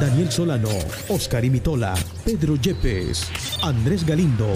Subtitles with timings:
[0.00, 0.68] Daniel Solano,
[1.08, 3.30] Oscar Imitola, Pedro Yepes,
[3.62, 4.52] Andrés Galindo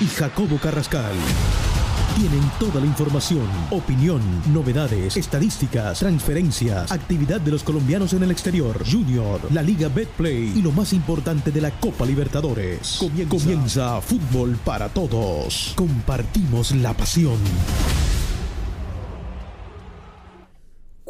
[0.00, 1.12] y Jacobo Carrascal.
[2.16, 8.82] Tienen toda la información, opinión, novedades, estadísticas, transferencias, actividad de los colombianos en el exterior,
[8.90, 12.96] Junior, la Liga Betplay y lo más importante de la Copa Libertadores.
[12.98, 15.74] Comienza, Comienza Fútbol para Todos.
[15.76, 17.38] Compartimos la pasión.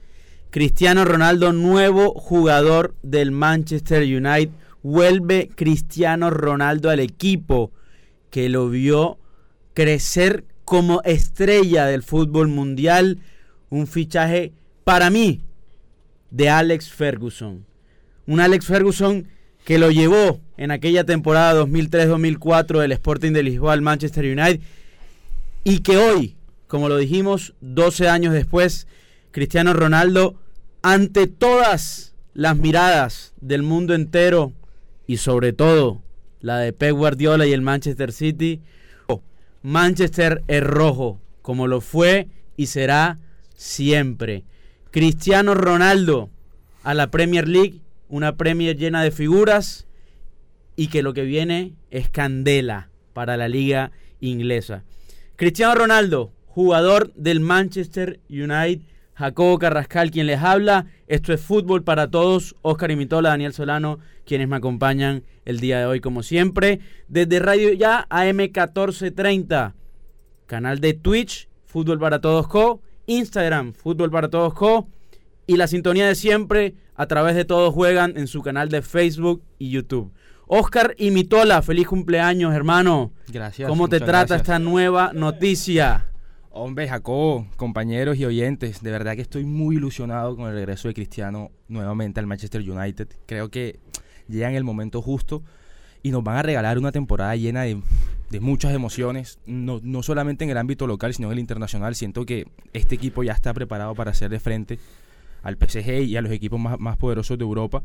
[0.50, 4.50] Cristiano Ronaldo, nuevo jugador del Manchester United.
[4.82, 7.72] Vuelve Cristiano Ronaldo al equipo
[8.32, 9.20] que lo vio
[9.76, 13.20] crecer como estrella del fútbol mundial.
[13.70, 14.52] Un fichaje
[14.84, 15.44] para mí
[16.32, 17.68] de Alex Ferguson.
[18.26, 19.28] Un Alex Ferguson
[19.66, 24.62] que lo llevó en aquella temporada 2003-2004 del Sporting de Lisboa al Manchester United
[25.64, 28.88] y que hoy, como lo dijimos, 12 años después,
[29.32, 30.36] Cristiano Ronaldo,
[30.84, 34.54] ante todas las miradas del mundo entero
[35.08, 36.04] y sobre todo
[36.42, 38.62] la de Pep Guardiola y el Manchester City,
[39.64, 43.18] Manchester es rojo, como lo fue y será
[43.56, 44.44] siempre.
[44.92, 46.30] Cristiano Ronaldo
[46.84, 49.88] a la Premier League una Premier llena de figuras
[50.76, 54.84] y que lo que viene es candela para la liga inglesa.
[55.36, 58.82] Cristiano Ronaldo, jugador del Manchester United,
[59.14, 60.88] Jacobo Carrascal quien les habla.
[61.08, 65.86] Esto es Fútbol para Todos, Oscar Imitola, Daniel Solano, quienes me acompañan el día de
[65.86, 66.80] hoy como siempre.
[67.08, 69.76] Desde Radio Ya AM 1430,
[70.46, 74.90] canal de Twitch, Fútbol para Todos Co, Instagram, Fútbol para Todos Co
[75.48, 79.44] y la sintonía de siempre a través de Todos Juegan en su canal de Facebook
[79.60, 80.12] y YouTube.
[80.48, 83.12] Oscar y Mitola, feliz cumpleaños, hermano.
[83.28, 83.68] Gracias.
[83.68, 86.06] ¿Cómo te trata esta nueva noticia?
[86.52, 90.94] Hombre, Jacobo, compañeros y oyentes, de verdad que estoy muy ilusionado con el regreso de
[90.94, 93.10] Cristiano nuevamente al Manchester United.
[93.26, 93.80] Creo que
[94.30, 95.44] llega en el momento justo
[96.02, 97.82] y nos van a regalar una temporada llena de,
[98.40, 101.96] muchas emociones, no, no solamente en el ámbito local, sino en el internacional.
[101.96, 104.78] Siento que este equipo ya está preparado para hacerle frente
[105.46, 107.84] al PSG y a los equipos más, poderosos de Europa.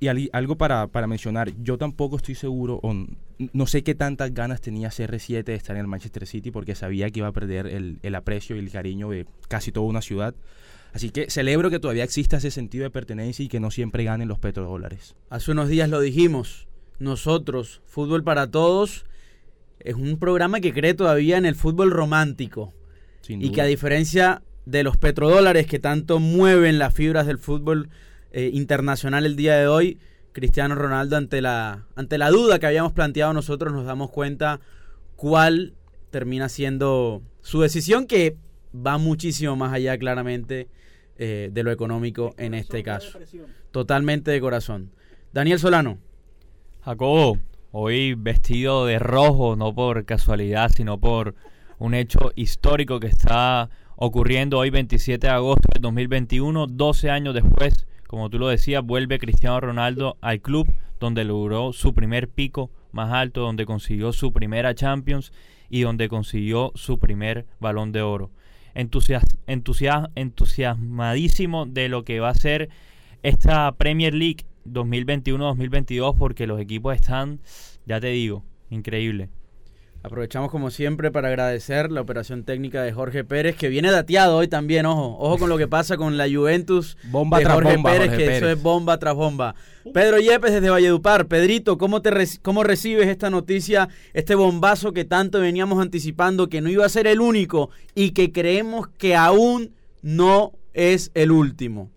[0.00, 2.92] Y algo para, mencionar, yo tampoco estoy seguro, o
[3.52, 7.08] no sé qué tantas ganas tenía CR7 de estar en el Manchester City porque sabía
[7.10, 10.34] que iba a perder el, aprecio y el cariño de casi toda una ciudad.
[10.92, 14.26] Así que celebro que todavía exista ese sentido de pertenencia y que no siempre ganen
[14.28, 15.14] los petrodólares.
[15.30, 16.66] Hace unos días lo dijimos,
[16.98, 19.06] nosotros, Fútbol para Todos,
[19.78, 22.74] es un programa que cree todavía en el fútbol romántico.
[23.28, 27.88] y que a diferencia de los petrodólares que tanto mueven las fibras del fútbol
[28.32, 29.98] eh, internacional el día de hoy,
[30.32, 34.60] Cristiano Ronaldo ante la, ante la duda que habíamos planteado nosotros nos damos cuenta
[35.14, 35.72] cuál
[36.10, 38.36] termina siendo su decisión que
[38.74, 40.68] va muchísimo más allá claramente
[41.16, 43.18] eh, de lo económico en este caso.
[43.70, 44.90] Totalmente de corazón.
[45.32, 45.98] Daniel Solano.
[46.82, 47.38] Jacobo,
[47.72, 51.34] hoy vestido de rojo, no por casualidad, sino por
[51.78, 57.86] un hecho histórico que está ocurriendo hoy 27 de agosto del 2021, 12 años después,
[58.06, 63.12] como tú lo decías, vuelve Cristiano Ronaldo al club donde logró su primer pico más
[63.12, 65.32] alto, donde consiguió su primera Champions
[65.68, 68.30] y donde consiguió su primer balón de oro.
[68.74, 72.68] entusiasmadísimo de lo que va a ser
[73.22, 77.40] esta Premier League 2021-2022 porque los equipos están,
[77.86, 79.28] ya te digo, increíble.
[80.06, 84.46] Aprovechamos como siempre para agradecer la operación técnica de Jorge Pérez, que viene dateado hoy
[84.46, 87.90] también, ojo, ojo con lo que pasa con la Juventus bomba de tras Jorge bomba,
[87.90, 89.56] Pérez, que eso es bomba tras bomba.
[89.92, 91.26] Pedro Yepes desde Valledupar.
[91.26, 96.70] Pedrito, ¿cómo, te ¿cómo recibes esta noticia, este bombazo que tanto veníamos anticipando, que no
[96.70, 99.72] iba a ser el único y que creemos que aún
[100.02, 101.90] no es el último?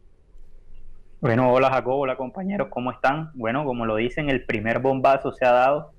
[1.22, 3.30] Bueno, hola Jacobo, hola compañeros, ¿cómo están?
[3.36, 5.92] Bueno, como lo dicen, el primer bombazo se ha dado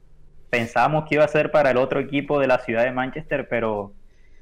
[0.51, 3.93] Pensábamos que iba a ser para el otro equipo de la ciudad de Manchester, pero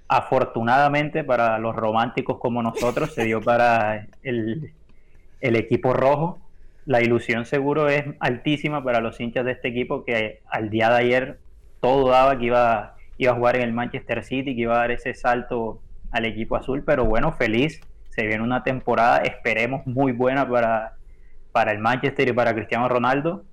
[0.08, 4.72] afortunadamente para los románticos como nosotros se dio para el,
[5.40, 6.38] equipo rojo.
[6.86, 10.96] La ilusión seguro es altísima para los hinchas de este equipo que al día de
[10.96, 11.38] ayer
[11.80, 14.90] todo daba que iba, iba a jugar en el Manchester City, que iba a dar
[14.90, 17.80] ese salto al equipo azul, pero bueno, feliz.
[18.08, 20.94] Se viene una temporada, esperemos, muy buena para,
[21.52, 23.44] para el Manchester y para Cristiano Ronaldo.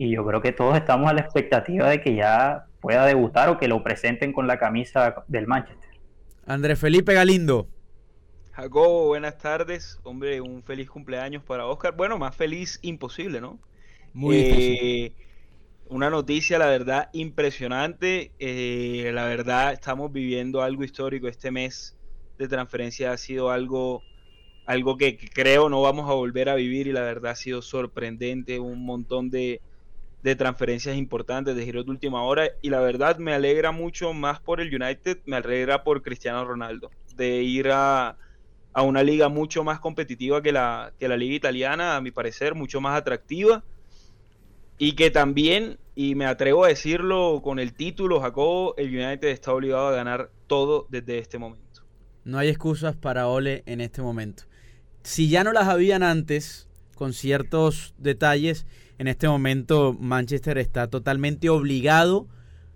[0.00, 3.58] Y yo creo que todos estamos a la expectativa de que ya pueda debutar o
[3.58, 5.90] que lo presenten con la camisa del Manchester.
[6.46, 7.68] Andrés Felipe Galindo.
[8.52, 10.00] Jacobo, buenas tardes.
[10.02, 11.94] Hombre, un feliz cumpleaños para Oscar.
[11.94, 13.58] Bueno, más feliz imposible, ¿no?
[14.14, 15.12] Muy eh,
[15.90, 18.32] Una noticia, la verdad, impresionante.
[18.38, 21.28] Eh, la verdad, estamos viviendo algo histórico.
[21.28, 21.94] Este mes
[22.38, 24.00] de transferencia ha sido algo,
[24.64, 28.58] algo que, creo no vamos a volver a vivir y la verdad ha sido sorprendente.
[28.60, 29.60] Un montón de,
[30.22, 32.48] de transferencias importantes, de giros de última hora.
[32.62, 36.90] Y la verdad me alegra mucho más por el United, me alegra por Cristiano Ronaldo,
[37.16, 38.16] de ir a,
[38.72, 42.54] a una liga mucho más competitiva que la, que la liga italiana, a mi parecer,
[42.54, 43.64] mucho más atractiva.
[44.78, 49.52] Y que también, y me atrevo a decirlo con el título, Jacobo, el United está
[49.52, 51.82] obligado a ganar todo desde este momento.
[52.24, 54.44] No hay excusas para Ole en este momento.
[55.02, 58.66] Si ya no las habían antes, con ciertos detalles,
[59.00, 62.28] en este momento Manchester está totalmente obligado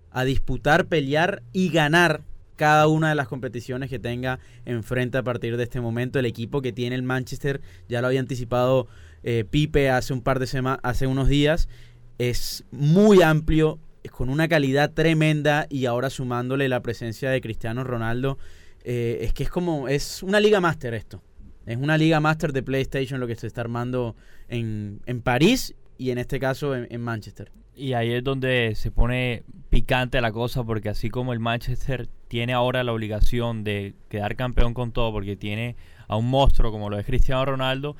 [0.09, 2.23] a disputar, pelear y ganar
[2.55, 6.17] cada una de las competiciones que tenga enfrente a partir de este momento.
[6.17, 8.87] El equipo que tiene el Manchester, ya lo había anticipado
[9.21, 11.69] eh, Pipe hace un par de semanas, hace unos días,
[12.17, 13.77] es muy amplio,
[14.09, 18.39] con una calidad tremenda y ahora sumándole la presencia de Cristiano Ronaldo,
[18.83, 21.21] eh, es que es como, es una liga máster esto.
[21.67, 24.15] Es una liga máster de PlayStation lo que se está armando
[24.49, 27.51] en, en París y en este caso en Manchester.
[27.75, 32.53] Y ahí es donde se pone picante la cosa porque así como el Manchester tiene
[32.53, 35.75] ahora la obligación de quedar campeón con todo porque tiene
[36.07, 37.97] a un monstruo como lo es Cristiano Ronaldo,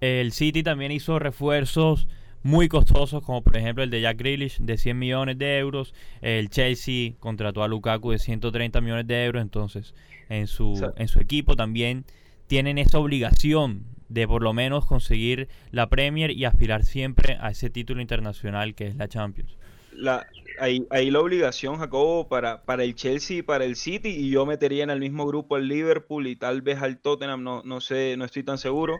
[0.00, 2.08] el City también hizo refuerzos
[2.42, 6.50] muy costosos como por ejemplo el de Jack Grealish de 100 millones de euros, el
[6.50, 9.94] Chelsea contrató a Lukaku de 130 millones de euros, entonces
[10.28, 12.04] en su, en su equipo también
[12.48, 17.70] tienen esa obligación de por lo menos conseguir la Premier y aspirar siempre a ese
[17.70, 19.56] título internacional que es la Champions.
[19.92, 20.26] La,
[20.60, 24.84] ahí, la obligación, Jacobo, para, para el Chelsea y para el City, y yo metería
[24.84, 28.24] en el mismo grupo al Liverpool y tal vez al Tottenham, no, no sé, no
[28.24, 28.98] estoy tan seguro,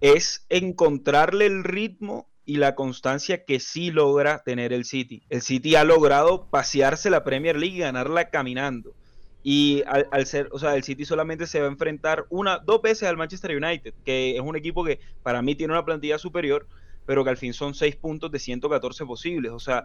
[0.00, 5.22] es encontrarle el ritmo y la constancia que sí logra tener el City.
[5.28, 8.94] El City ha logrado pasearse la Premier League y ganarla caminando.
[9.42, 13.08] Y al, ser, o sea, el City solamente se va a enfrentar una, dos veces
[13.08, 16.66] al Manchester United, que es un equipo que para mí tiene una plantilla superior,
[17.06, 19.50] pero que al fin son seis puntos de 114 posibles.
[19.50, 19.84] O sea,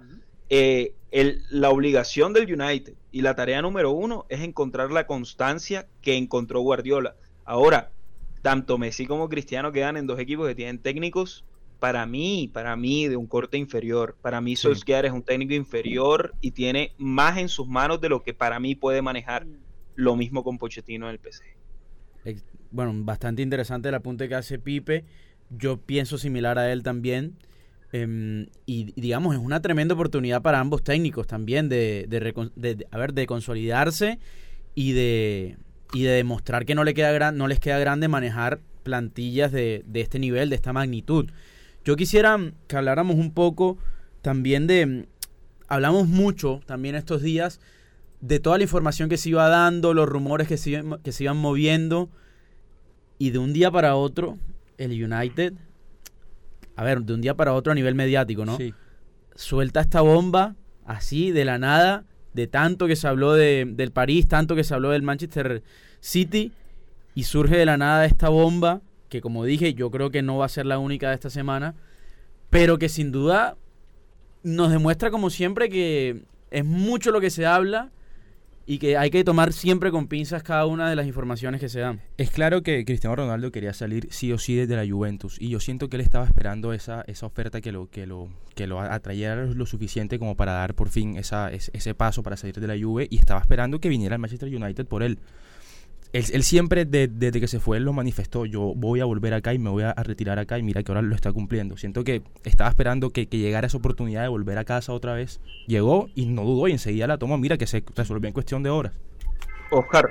[0.50, 5.88] eh, el, la obligación del United y la tarea número uno es encontrar la constancia
[6.01, 7.15] que encontró Guardiola.
[7.44, 7.92] Ahora,
[8.44, 11.44] tanto Messi como Cristiano quedan en dos equipos que tienen técnicos
[11.79, 14.18] para mí, para mí, de un corte inferior.
[14.21, 18.24] Para mí, Solskjaer es un técnico inferior y tiene más en sus manos de lo
[18.24, 19.45] que para mí puede manejar.
[19.45, 19.57] Mm.
[19.95, 21.44] Lo mismo con Pochettino en el PC.
[22.71, 25.06] Bueno, bastante interesante el apunte que hace Pipe.
[25.50, 27.38] Yo pienso similar a él también.
[27.91, 33.13] Em, y digamos, es una tremenda oportunidad para ambos técnicos también de, de, a ver,
[33.13, 34.19] de consolidarse
[34.75, 35.57] y de,
[35.94, 39.83] y de demostrar que no, le queda gran, no les queda grande manejar plantillas de,
[39.85, 41.31] de este nivel, de esta magnitud.
[41.88, 42.38] Yo quisiera
[42.68, 43.78] que habláramos un poco
[44.22, 45.07] también de,
[45.69, 47.62] hablamos mucho también estos días
[48.19, 51.38] de toda la información que se iba dando, los rumores que se, que se iban
[51.38, 52.10] moviendo,
[53.18, 54.38] y de un día para otro,
[54.77, 55.53] el United,
[56.75, 58.58] a ver, de un día para otro a nivel mediático, ¿no?
[58.58, 58.74] Sí.
[59.36, 62.03] Suelta esta bomba así, de la nada,
[62.34, 65.63] de tanto que se habló de, del París, tanto que se habló del Manchester
[66.01, 66.51] City,
[67.15, 70.46] y surge de la nada esta bomba que como dije, yo creo que no va
[70.46, 71.76] a ser la única de esta semana,
[72.50, 73.58] pero que sin duda
[74.44, 77.92] nos demuestra como siempre que es mucho lo que se habla
[78.70, 81.80] y que hay que tomar siempre con pinzas cada una de las informaciones que se
[81.80, 82.02] dan.
[82.18, 85.62] Es claro que Cristiano Ronaldo quería salir sí o sí desde la Juventus y yo
[85.62, 89.46] siento que él estaba esperando esa, esa oferta que lo, que, lo, que lo atrayera
[89.46, 93.08] lo suficiente como para dar por fin esa, ese, paso para salir de la Juve
[93.10, 95.18] y estaba esperando que viniera el Manchester United por él
[96.17, 98.45] él, siempre, desde que se fue, él lo manifestó.
[98.45, 101.01] Yo voy a volver acá y me voy a, retirar acá y mira que ahora
[101.01, 101.77] lo está cumpliendo.
[101.77, 105.39] Siento que estaba esperando que, llegara esa oportunidad de volver a casa otra vez.
[105.67, 107.38] Llegó y no dudó y enseguida la tomó.
[107.38, 108.93] Mira que se resolvió en cuestión de horas.
[109.71, 110.09] Oscar.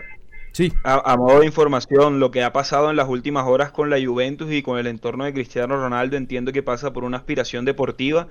[0.53, 0.73] Sí.
[0.85, 4.51] A, modo de información, lo que ha pasado en las últimas horas con la Juventus
[4.53, 8.29] y con el entorno de Cristiano Ronaldo, entiendo que pasa por una aspiración deportiva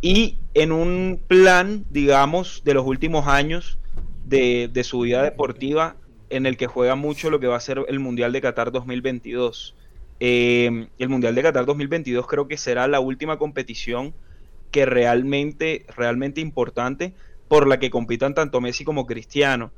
[0.00, 3.78] y en un plan, digamos, de los últimos años
[4.24, 5.96] de, de su vida deportiva
[6.32, 9.76] en el que juega mucho lo que va a ser el Mundial de Qatar 2022.
[10.20, 14.14] Eh, el Mundial de Qatar 2022 creo que será la última competición
[14.70, 17.14] que realmente, realmente importante
[17.48, 19.72] por la que compitan tanto Messi como Cristiano.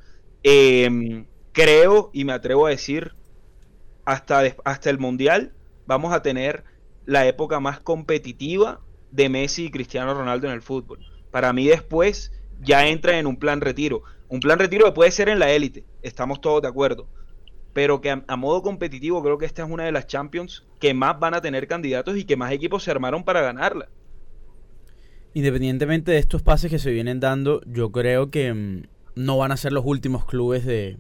[0.45, 3.15] Eh, creo y me atrevo a decir,
[4.05, 5.53] hasta, hasta el Mundial
[5.87, 6.65] vamos a tener
[7.05, 8.81] la época más competitiva
[9.11, 11.01] de Messi y Cristiano Ronaldo en el fútbol.
[11.31, 14.03] Para mí después ya entra en un plan retiro.
[14.29, 17.07] Un plan retiro que puede ser en la élite, estamos todos de acuerdo.
[17.73, 21.19] Pero que a, modo competitivo creo que esta es una de las Champions que más
[21.19, 23.89] van a tener candidatos y que más equipos se armaron para ganarla.
[25.35, 28.83] Independientemente de estos pases que se vienen dando, yo creo que mm,
[29.17, 30.99] no van a ser los últimos clubes de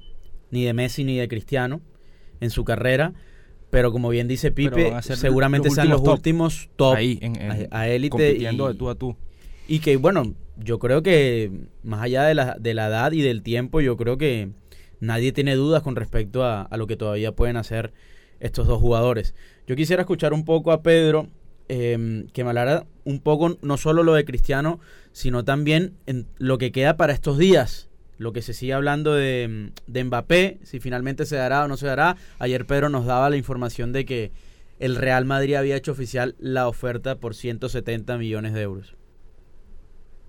[0.50, 1.80] ni de Messi ni de Cristiano
[2.40, 3.14] en su carrera.
[3.70, 7.18] Pero como bien dice Pipe, seguramente sean los últimos top ahí,
[7.72, 8.36] a élite.
[8.36, 9.16] Y, de tú a tú.
[9.66, 11.50] Y que, bueno, yo creo que
[11.82, 14.50] más allá de la, de la edad y del tiempo, yo creo que
[15.00, 17.92] nadie tiene dudas con respecto a, lo que todavía pueden hacer
[18.40, 19.34] estos dos jugadores.
[19.66, 21.28] Yo quisiera escuchar un poco a Pedro,
[21.68, 24.80] em, que me hablara un poco no solo lo de Cristiano,
[25.12, 27.88] sino también en lo que queda para estos días.
[28.18, 31.86] Lo que se sigue hablando de, de Mbappé, si finalmente se dará o no se
[31.86, 32.16] dará.
[32.38, 34.32] Ayer Pedro nos daba la información de que
[34.78, 38.94] el Real Madrid había hecho oficial la oferta por 170 millones de euros.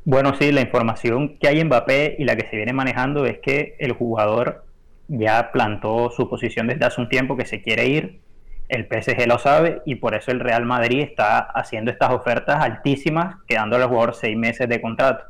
[0.08, 3.40] Bueno, sí, la información que hay en Mbappé y la que se viene manejando es
[3.40, 4.64] que el jugador
[5.08, 8.22] ya plantó su posición desde hace un tiempo que se quiere ir,
[8.70, 13.38] el PSG lo sabe y por eso el Real Madrid está haciendo estas ofertas altísimas,
[13.48, 15.26] quedándole al jugador seis meses de contrato.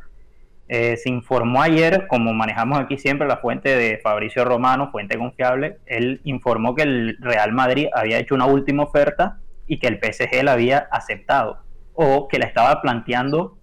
[0.67, 5.77] Eh, se informó ayer, como manejamos aquí siempre la fuente de Fabricio Romano, fuente confiable,
[5.85, 10.43] él informó que el Real Madrid había hecho una última oferta y que el PSG
[10.43, 11.59] la había aceptado
[11.93, 13.57] o que la estaba planteando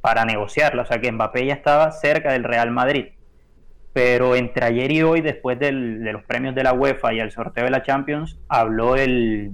[0.00, 0.82] para negociarla.
[0.82, 3.06] O sea que Mbappé ya estaba cerca del Real Madrid.
[3.92, 7.64] Pero entre ayer y hoy, después de los premios de la UEFA y el sorteo
[7.64, 9.52] de la Champions, habló el,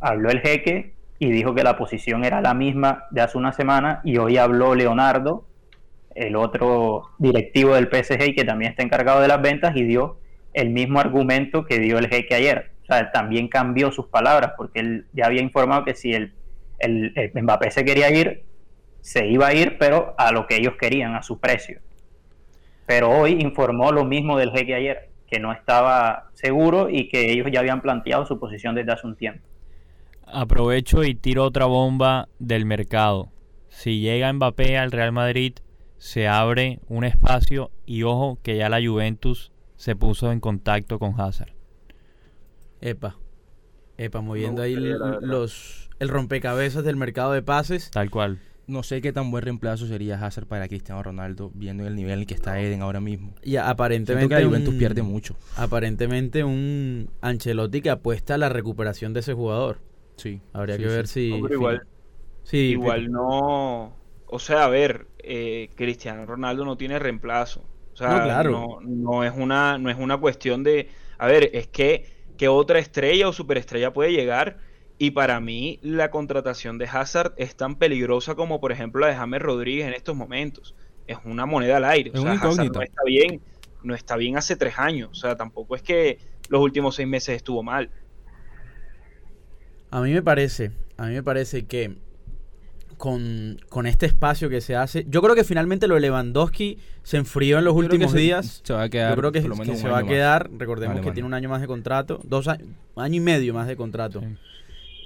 [0.00, 4.00] habló el jeque y dijo que la posición era la misma de hace una semana.
[4.04, 5.46] Y hoy habló Leonardo,
[6.14, 10.18] el otro directivo del PSG y que también está encargado de las ventas, y dio
[10.52, 12.70] el mismo argumento que dio el jeque ayer.
[12.84, 16.32] O sea, también cambió sus palabras, porque él ya había informado que si el,
[16.78, 18.44] el Mbappé se quería ir,
[19.04, 21.78] se iba a ir, pero a lo que ellos querían, a su precio.
[22.86, 27.48] Pero hoy informó lo mismo del jeque ayer, que no estaba seguro y que ellos
[27.52, 29.46] ya habían planteado su posición desde hace un tiempo.
[30.26, 33.28] Aprovecho y tiro otra bomba del mercado.
[33.68, 35.52] Si llega Mbappé al Real Madrid,
[35.98, 41.20] se abre un espacio y ojo que ya la Juventus se puso en contacto con
[41.20, 41.52] Hazard.
[42.80, 43.18] Epa,
[43.98, 47.90] epa, moviendo ahí los, el rompecabezas del mercado de pases.
[47.90, 51.94] Tal cual no sé qué tan buen reemplazo sería Hazard para Cristiano Ronaldo, viendo el
[51.94, 53.34] nivel en el que está Eden ahora mismo.
[53.42, 54.34] Y aparentemente.
[54.34, 55.36] que Juventus pierde mucho.
[55.56, 59.80] Aparentemente, un Ancelotti que apuesta a la recuperación de ese jugador.
[60.16, 60.40] Sí.
[60.52, 61.34] Habría que ver si.
[61.34, 61.86] igual.
[62.42, 63.96] Sí, igual no.
[64.26, 67.64] O sea, a ver, eh, Cristiano Ronaldo no tiene reemplazo.
[67.92, 68.78] O sea, no, claro.
[68.82, 70.88] no, es una, no es una cuestión de.
[71.18, 72.06] A ver, es que,
[72.36, 74.58] que otra estrella o superestrella puede llegar
[74.98, 79.16] y para mí la contratación de Hazard es tan peligrosa como por ejemplo la de
[79.16, 80.74] James Rodríguez en estos momentos.
[81.06, 82.12] Es una moneda al aire.
[82.14, 83.40] o sea, Hazard no está bien,
[83.82, 85.10] no está bien hace tres años.
[85.12, 87.90] O sea, tampoco es que los últimos seis meses estuvo mal.
[89.90, 91.96] A mí me parece, a mí me parece que
[92.96, 97.58] con, este espacio que se hace, yo creo que finalmente lo de Lewandowski se enfrió
[97.58, 98.62] en los últimos días.
[98.64, 99.10] Se va a quedar.
[99.10, 99.42] Yo creo que,
[99.76, 100.50] se va a quedar.
[100.56, 103.76] Recordemos que tiene un año más de contrato, dos años, año y medio más de
[103.76, 104.22] contrato.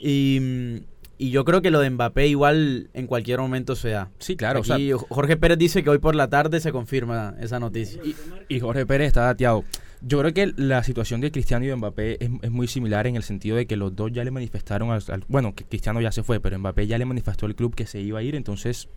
[0.00, 0.82] Y,
[1.18, 4.10] yo creo que lo de Mbappé igual en cualquier momento se da.
[4.18, 4.62] Sí, claro.
[5.08, 8.00] Jorge Pérez dice que hoy por la tarde se confirma esa noticia.
[8.48, 9.64] Y, Jorge Pérez está dateado.
[10.00, 13.24] Yo creo que la situación de Cristiano y de Mbappé es, muy similar en el
[13.24, 16.38] sentido de que los dos ya le manifestaron al, bueno, que Cristiano ya se fue,
[16.38, 18.88] pero Mbappé ya le manifestó al club que se iba a ir, entonces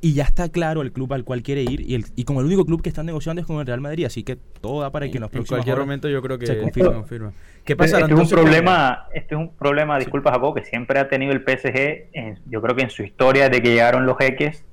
[0.00, 2.46] y ya está claro el club al cual quiere ir y, el, y como el
[2.46, 5.08] único club que están negociando es con el Real Madrid, así que todo da para
[5.08, 7.32] que en los próximos En cualquier momento yo creo que se confirma.
[7.64, 8.00] ¿Qué pasa?
[8.00, 11.40] Este es un problema, este es un problema, disculpa Jacob, que siempre ha tenido el
[11.40, 14.64] PSG, yo creo que en su historia de que llegaron los jeques,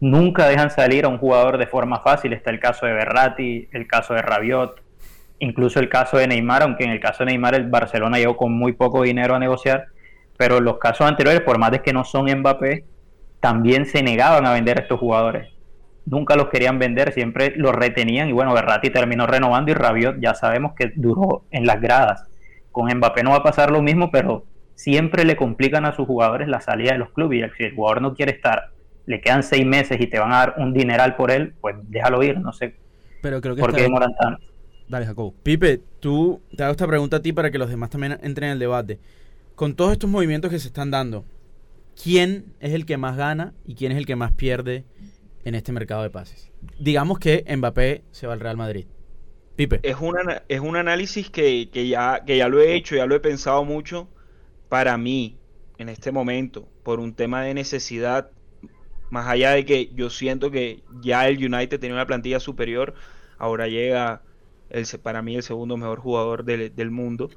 [0.00, 2.32] nunca dejan salir a un jugador de forma fácil.
[2.32, 4.82] Está el caso de Berratti, el caso de Rabiot,
[5.38, 8.52] incluso el caso de Neymar, aunque en el caso de Neymar el Barcelona llegó con
[8.52, 9.86] muy poco dinero a negociar,
[10.36, 12.84] pero los casos anteriores, por más de que no son Mbappé,
[13.40, 15.48] también se negaban a vender a estos jugadores.
[16.06, 20.34] Nunca los querían vender, siempre los retenían y bueno, Berratti terminó renovando y Rabiot ya
[20.34, 22.26] sabemos que duró en las gradas.
[22.72, 24.44] Con Mbappé no va a pasar lo mismo, pero
[24.74, 28.02] siempre le complican a sus jugadores la salida de los clubes y si el jugador
[28.02, 28.70] no quiere estar,
[29.06, 32.22] le quedan seis meses y te van a dar un dineral por él, pues déjalo
[32.22, 32.74] ir, no sé
[33.20, 34.42] pero creo que por qué demoran tanto.
[34.88, 35.34] Dale, Jacob.
[35.42, 38.52] Pipe, tú te hago esta pregunta a ti para que los demás también entren en
[38.54, 38.98] el debate.
[39.54, 41.24] Con todos estos movimientos que se están dando,
[42.02, 44.84] quién es el que más gana y quién es el que más pierde
[45.44, 46.50] en este mercado de pases.
[46.78, 48.86] Digamos que Mbappé se va al Real Madrid.
[49.56, 49.80] Pipe.
[49.82, 53.14] Es, una, es un análisis que, que, ya, que ya lo he hecho, ya lo
[53.14, 54.08] he pensado mucho.
[54.68, 55.38] Para mí,
[55.78, 58.30] en este momento, por un tema de necesidad,
[59.10, 62.94] más allá de que yo siento que ya el United tenía una plantilla superior,
[63.38, 64.22] ahora llega
[64.70, 67.30] el, para mí el segundo mejor jugador del, del mundo.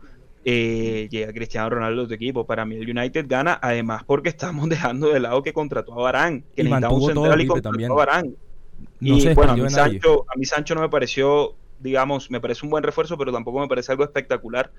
[0.45, 2.45] Eh, llega Cristiano Ronaldo de tu equipo.
[2.45, 6.43] Para mí el United gana, además porque estamos dejando de lado que contrató a Barán,
[6.55, 7.91] que Y necesitaba un central y contrató también.
[7.91, 8.23] a.
[8.23, 9.69] No y bueno, a mí.
[9.69, 13.59] Sancho, a mí Sancho no me pareció, digamos, me parece un buen refuerzo, pero tampoco
[13.59, 14.71] me parece algo espectacular.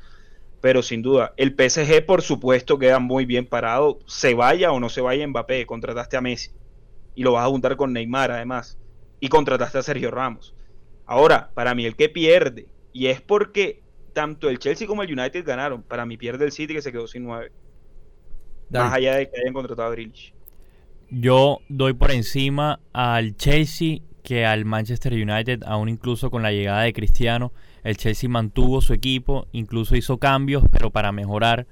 [0.61, 3.99] Pero sin duda, el PSG, por supuesto, queda muy bien parado.
[4.06, 6.50] Se vaya o no se vaya Mbappé, contrataste a Messi.
[7.14, 8.78] Y lo vas a juntar con Neymar, además.
[9.21, 10.54] Y contrataste a Sergio Ramos.
[11.06, 13.84] Ahora, para mí, el que pierde, y es porque
[14.14, 17.06] tanto el Chelsea como el United ganaron, para mí pierde el City que se quedó
[17.06, 17.52] sin nueve.
[18.71, 18.87] Dale.
[18.87, 20.33] Más allá de que hayan contratado a Grealish.
[21.11, 26.83] Yo doy por encima al Chelsea que al Manchester United, aún incluso con la llegada
[26.83, 27.52] de Cristiano.
[27.83, 31.66] El Chelsea mantuvo su equipo, incluso hizo cambios, pero para mejorar.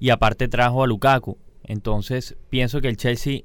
[0.00, 1.36] Y aparte trajo a Lukaku.
[1.64, 3.42] Entonces pienso que el Chelsea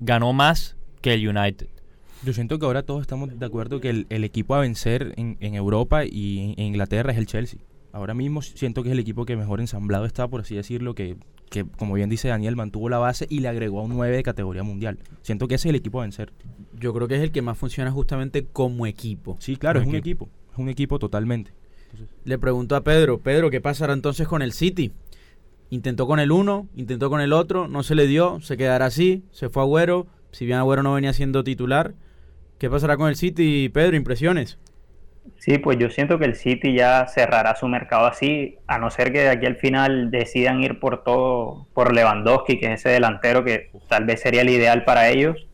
[0.00, 1.68] ganó más que el United.
[2.24, 5.36] Yo siento que ahora todos estamos de acuerdo que el, el equipo a vencer en,
[5.40, 7.60] en Europa y en, en Inglaterra es el Chelsea.
[7.96, 11.16] Ahora mismo siento que es el equipo que mejor ensamblado está, por así decirlo, que,
[11.48, 14.22] que como bien dice Daniel, mantuvo la base y le agregó a un 9 de
[14.22, 14.98] categoría mundial.
[15.22, 16.30] Siento que ese es el equipo a vencer.
[16.78, 19.38] Yo creo que es el que más funciona justamente como equipo.
[19.40, 20.28] Sí, claro, es un equipo.
[20.52, 21.52] Es un equipo totalmente.
[22.24, 24.92] Le pregunto a Pedro, Pedro, ¿qué pasará entonces con el City?
[25.70, 29.24] Intentó con el uno, intentó con el otro, no se le dio, se quedará así,
[29.30, 31.94] se fue Agüero, si bien Agüero no venía siendo titular.
[32.58, 33.96] ¿Qué pasará con el City, Pedro?
[33.96, 34.58] Impresiones.
[35.38, 39.12] Sí, pues yo siento que el City ya cerrará su mercado así, a no ser
[39.12, 43.44] que de aquí al final decidan ir por todo, por Lewandowski, que es ese delantero
[43.44, 45.46] que tal vez sería el ideal para ellos,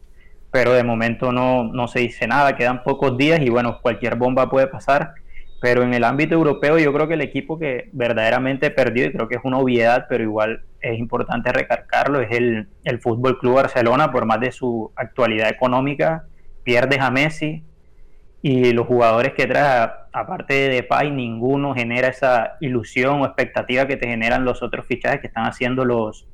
[0.51, 4.51] pero de momento no, no se dice nada, quedan pocos días y bueno, cualquier bomba
[4.51, 5.15] puede pasar.
[5.61, 9.29] Pero en el ámbito europeo yo creo que el equipo que verdaderamente perdió, y creo
[9.29, 14.11] que es una obviedad, pero igual es importante recargarlo, es el, el Fútbol Club Barcelona,
[14.11, 16.25] por más de su actualidad económica,
[16.65, 17.63] pierdes a Messi,
[18.43, 23.97] y los jugadores que trae, aparte de Depay, ninguno genera esa ilusión o expectativa que
[23.97, 26.27] te generan los otros fichajes que están haciendo los,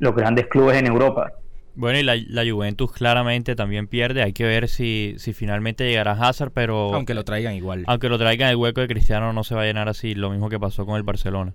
[0.00, 1.32] los grandes clubes en Europa.
[1.76, 4.22] Bueno, y la, la Juventus claramente también pierde.
[4.22, 7.82] Hay que ver si, si finalmente llegará Hazard, pero Aunque lo traigan igual.
[7.88, 10.48] aunque lo traigan el hueco de Cristiano no se va a llenar así, lo mismo
[10.48, 11.52] que pasó con el Barcelona.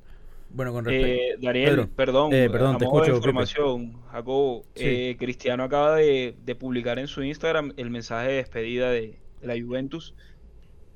[0.50, 1.08] Bueno, con respecto...
[1.08, 1.90] Eh, Daniel, Pedro.
[1.96, 4.84] perdón, Eh, perdón, te escucho, información, Jacobo, Sí.
[4.86, 9.60] eh, Cristiano acaba de, de publicar en su Instagram el mensaje de despedida de, la
[9.60, 10.16] Juventus.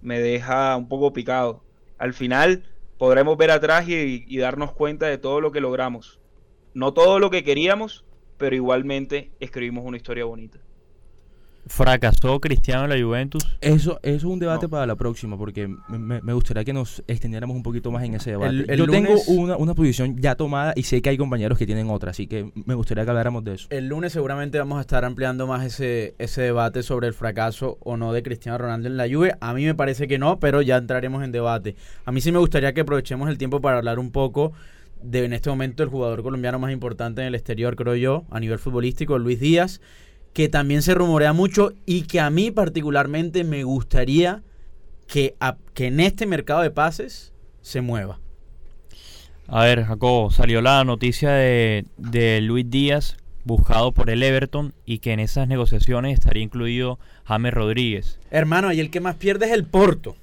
[0.02, 1.64] Me deja un poco picado.
[1.98, 2.64] Al final
[2.98, 6.20] podremos ver atrás y, y darnos cuenta de todo lo que logramos.
[6.74, 8.06] No todo lo que queríamos,
[8.38, 10.60] pero igualmente escribimos una historia bonita.
[11.66, 13.44] ¿Fracasó Cristiano en la Juventus?
[13.62, 14.70] Eso, eso es un debate No.
[14.70, 18.32] para la próxima, porque me- me, gustaría que nos extendiéramos un poquito más en ese
[18.32, 18.50] debate.
[18.50, 21.66] El- el Yo tengo una, una posición ya tomada y sé que hay compañeros que
[21.66, 23.68] tienen otra, así que me gustaría que habláramos de eso.
[23.70, 27.96] El lunes seguramente vamos a estar ampliando más ese, ese debate sobre el fracaso o
[27.98, 29.34] no de Cristiano Ronaldo en la Juve.
[29.40, 31.76] A mí me parece que no, pero ya entraremos en debate.
[32.06, 34.52] A mí sí me gustaría que aprovechemos el tiempo para hablar un poco
[35.02, 38.40] de en este momento el jugador colombiano más importante en el exterior, creo yo, a
[38.40, 39.82] nivel futbolístico, Luis Díaz,
[40.34, 44.42] que también se rumorea mucho y que a mí particularmente me gustaría
[45.08, 48.20] que, a- que en este mercado de pases se mueva.
[49.48, 55.00] A ver, Jacobo, salió la noticia de, de Luis Díaz buscado por el Everton y
[55.00, 58.20] que en esas negociaciones estaría incluido James Rodríguez.
[58.32, 60.16] Hermano, y el que más pierde es el Porto.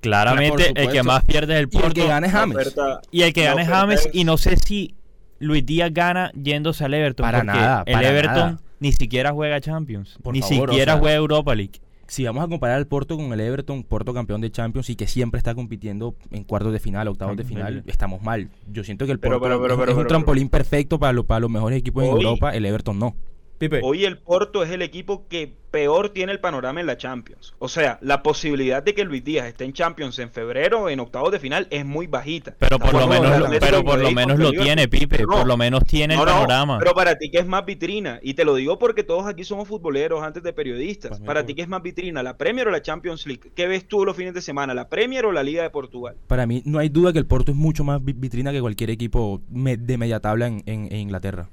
[0.00, 2.56] Claramente el que más pierde es el Y el Porto que gane es James.
[2.56, 4.94] oferta- y el que la gane es James es- y no sé si
[5.38, 8.60] Luis Díaz gana yéndose al Everton Para porque nada, el para Everton nada.
[8.84, 11.80] Ni siquiera juega Champions, Por ni favor, o siquiera sea, juega Europa League.
[12.06, 15.06] Si vamos a comparar al Porto con el Everton, Porto campeón de Champions y que
[15.06, 18.50] siempre está compitiendo en cuartos de final, octavos de final, estamos mal.
[18.70, 21.14] Yo siento que el Porto pero, pero, es, pero, es un pero, trampolín perfecto para,
[21.14, 23.16] lo- para los mejores equipos en Hoy- Europa, el Everton no.
[23.58, 23.80] Pipe.
[23.82, 27.54] Hoy el Porto es el equipo que peor tiene el panorama en la Champions.
[27.58, 31.00] O sea, la posibilidad de que Luis Díaz esté en Champions en febrero o en
[31.00, 32.54] octavos de final es muy bajita.
[32.58, 36.14] Pero por lo menos, lo- pero por menos tiene Pipe, No, por lo menos tiene
[36.14, 36.78] el no, no, panorama.
[36.78, 39.66] pero para ti que es más vitrina, y te lo digo porque todos aquí somos
[39.66, 42.82] futboleros antes de periodistas, Pues, para ti que es más vitrina, la Premier o la
[42.82, 45.70] Champions League, ¿qué ves tú los fines de semana, la Premier o la Liga de
[45.70, 46.14] Portugal?
[46.28, 48.90] Para mí no hay duda que el Porto es mucho más vi- vitrina que cualquier
[48.90, 51.48] equipo de media tabla en, en- en Inglaterra.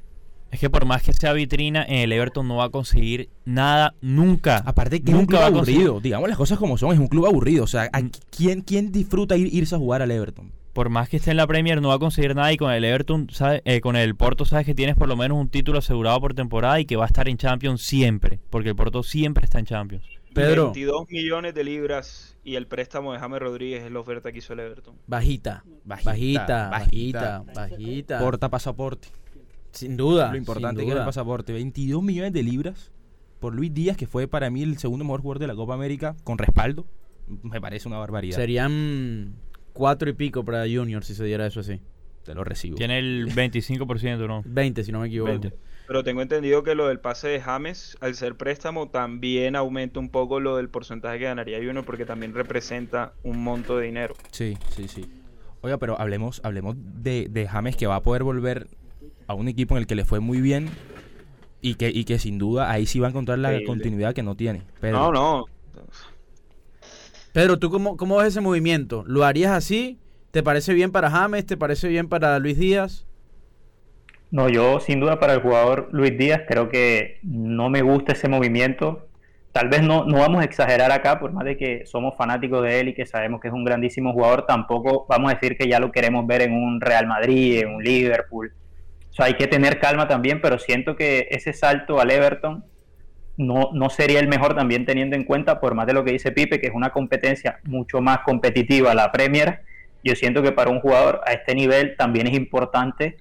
[0.52, 3.96] Es que por más que sea vitrina, en el Everton no va a conseguir nada
[4.02, 4.58] nunca.
[4.58, 5.82] Aparte que es un nunca club va a conseguir.
[5.82, 7.64] aburrido, digamos las cosas como son, es un club aburrido.
[7.64, 8.12] O sea, ¿a Mm.
[8.36, 10.52] ¿quién, ¿quién disfruta ir, irse a jugar al Everton?
[10.74, 12.52] Por más que esté en la Premier, no va a conseguir nada.
[12.52, 13.28] Y con el Everton,
[13.66, 16.80] eh, con el Porto, sabes que tienes por lo menos un título asegurado por temporada
[16.80, 18.40] y que va a estar en Champions siempre.
[18.50, 20.06] Porque el Porto siempre está en Champions.
[20.34, 20.72] Pedro.
[20.72, 24.54] 22 millones de libras y el préstamo de James Rodríguez es la oferta que hizo
[24.54, 24.96] el Everton.
[25.08, 28.20] Bajita, bajita, bajita, bajita.
[28.20, 29.10] Porta pasaporte.
[29.72, 30.32] Sin duda.
[30.32, 31.54] Lo importante que es el pasaporte.
[31.54, 32.92] 22 millones de libras
[33.40, 36.16] por Luis Díaz, que fue para mí el segundo mejor jugador de la Copa América,
[36.24, 36.86] con respaldo.
[37.44, 38.36] Me parece una barbaridad.
[38.36, 39.34] Serían
[39.74, 41.80] cuatro y pico para Junior si se diera eso así.
[42.24, 42.78] Te lo recibo.
[42.78, 44.44] Tiene el 25%, ¿no?
[44.46, 45.32] 20 si no me equivoco.
[45.32, 45.54] 20.
[45.88, 50.10] Pero tengo entendido que lo del pase de James, al ser préstamo, también aumenta un
[50.10, 54.14] poco lo del porcentaje que ganaría Junior porque también representa un monto de dinero.
[54.32, 55.06] Sí, sí, sí.
[55.62, 58.68] Oiga, pero hablemos, hablemos de, de James que va a poder volver
[59.32, 60.70] a un equipo en el que le fue muy bien
[61.62, 64.36] y que, y que sin duda ahí sí va a encontrar la continuidad que no
[64.36, 64.64] tiene.
[64.80, 65.46] Pero No, no.
[67.34, 69.04] Pedro, ¿tú cómo, cómo ves ese movimiento?
[69.08, 69.98] ¿Lo harías así?
[70.32, 71.46] ¿Te parece bien para James?
[71.46, 73.06] ¿Te parece bien para Luis Díaz?
[74.32, 78.30] No, yo sin duda para el jugador Luis Díaz creo que no me gusta ese
[78.30, 79.08] movimiento.
[79.52, 82.80] Tal vez no, no vamos a exagerar acá, por más de que somos fanáticos de
[82.80, 85.80] él y que sabemos que es un grandísimo jugador, tampoco vamos a decir que ya
[85.80, 88.54] lo queremos ver en un Real Madrid, en un Liverpool.
[89.22, 92.64] Hay que tener calma también, pero siento que ese salto al Everton
[93.38, 96.32] no, no sería el mejor también teniendo en cuenta, por más de lo que dice
[96.32, 99.62] Pipe, que es una competencia mucho más competitiva la Premier.
[100.04, 103.18] Yo siento que para un jugador a este nivel también es importante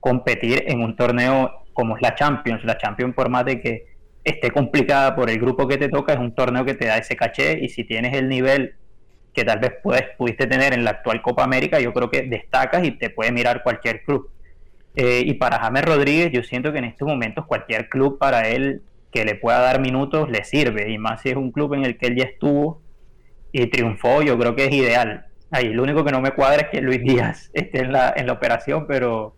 [0.00, 2.64] competir en un torneo como es la Champions.
[2.64, 3.86] La Champions, por más de que
[4.24, 7.16] esté complicada por el grupo que te toca, es un torneo que te da ese
[7.16, 8.74] caché y si tienes el nivel
[9.32, 12.84] que tal vez puedes, pudiste tener en la actual Copa América, yo creo que destacas
[12.84, 14.28] y te puede mirar cualquier club.
[14.94, 18.82] Eh, y para James Rodríguez, yo siento que en estos momentos cualquier club para él
[19.10, 21.98] que le pueda dar minutos le sirve, y más si es un club en el
[21.98, 22.82] que él ya estuvo
[23.52, 25.26] y triunfó, yo creo que es ideal.
[25.50, 28.26] Ahí lo único que no me cuadra es que Luis Díaz esté en la, en
[28.26, 29.36] la operación, pero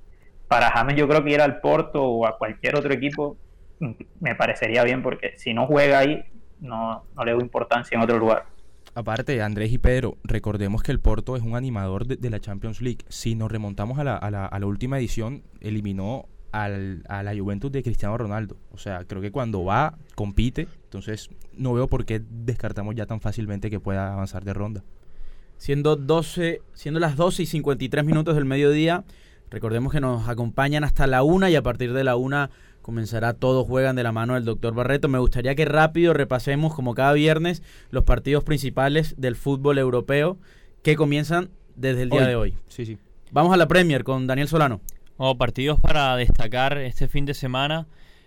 [0.49, 3.37] para James yo creo que ir al Porto o a cualquier otro equipo
[3.81, 6.25] mm, me parecería bien, porque si no juega ahí,
[6.61, 8.47] no, no le doy importancia en otro lugar.
[8.95, 12.99] Aparte, Andrés y Pedro, recordemos que el Porto es un animador de, la Champions League.
[13.09, 17.35] Si nos remontamos a la, a la- a la última edición, eliminó al- a la
[17.37, 18.57] Juventus de Cristiano Ronaldo.
[18.71, 20.69] O sea, creo que cuando va, compite.
[20.85, 24.85] Entonces, no veo por qué descartamos ya tan fácilmente que pueda avanzar de ronda.
[25.57, 29.05] Siendo, 12, siendo las 12 y 53 minutos del mediodía,
[29.51, 32.51] recordemos que nos acompañan hasta la una y a partir de la una
[32.85, 35.09] comenzará Todos Juegan de la mano del doctor Barreto.
[35.09, 40.39] Me gustaría que rápido repasemos, como cada viernes, los partidos principales del fútbol europeo
[40.83, 42.27] que comienzan desde el día Hoy.
[42.27, 42.55] de hoy.
[42.69, 42.99] Sí, sí.
[43.33, 44.83] Vamos a la Premier con Daniel Solano.
[45.17, 47.87] O partidos para destacar este fin de semana.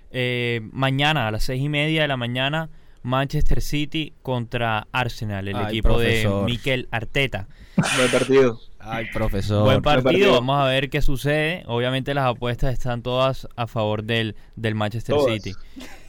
[0.09, 2.71] Eh, mañana a las seis y media de la mañana,
[3.07, 6.41] Manchester City contra Arsenal, el Ay, equipo profesor.
[6.41, 7.47] de Mikel Arteta.
[7.95, 8.59] Buen partido.
[8.79, 9.63] Ay, profesor.
[9.63, 10.31] Buen partido, partido.
[10.33, 11.63] vamos a ver qué sucede.
[11.67, 15.33] Obviamente las apuestas están todas a favor del, del Manchester Todas.
[15.41, 15.55] City.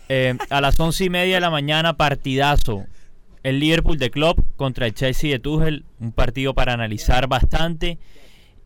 [0.08, 2.84] Eh, a las once y media de la mañana, partidazo.
[3.44, 5.84] El Liverpool de Klopp contra el Chelsea de Tuchel.
[6.00, 7.98] Un partido para analizar bastante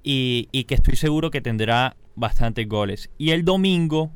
[0.03, 3.11] y, y que estoy seguro que tendrá bastantes goles.
[3.19, 4.11] Y el domingo,